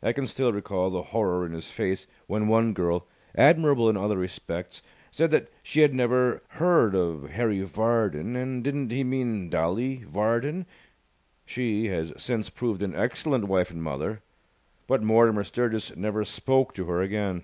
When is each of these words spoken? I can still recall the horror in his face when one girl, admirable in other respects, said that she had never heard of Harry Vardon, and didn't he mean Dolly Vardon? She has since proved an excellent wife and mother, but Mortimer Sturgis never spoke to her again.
I 0.00 0.12
can 0.12 0.26
still 0.26 0.52
recall 0.52 0.90
the 0.90 1.02
horror 1.10 1.44
in 1.44 1.50
his 1.54 1.68
face 1.68 2.06
when 2.28 2.46
one 2.46 2.72
girl, 2.72 3.08
admirable 3.34 3.88
in 3.90 3.96
other 3.96 4.16
respects, 4.16 4.80
said 5.10 5.32
that 5.32 5.48
she 5.60 5.80
had 5.80 5.92
never 5.92 6.44
heard 6.50 6.94
of 6.94 7.30
Harry 7.30 7.60
Vardon, 7.62 8.36
and 8.36 8.62
didn't 8.62 8.90
he 8.92 9.02
mean 9.02 9.50
Dolly 9.50 10.04
Vardon? 10.04 10.66
She 11.44 11.86
has 11.88 12.12
since 12.16 12.48
proved 12.48 12.84
an 12.84 12.94
excellent 12.94 13.46
wife 13.48 13.72
and 13.72 13.82
mother, 13.82 14.22
but 14.86 15.02
Mortimer 15.02 15.42
Sturgis 15.42 15.96
never 15.96 16.24
spoke 16.24 16.72
to 16.74 16.84
her 16.84 17.02
again. 17.02 17.42